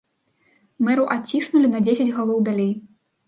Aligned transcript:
Мэру 0.87 1.03
адціснулі 1.17 1.67
на 1.73 1.79
дзесяць 1.87 2.09
галоў 2.17 2.43
далей. 2.51 2.73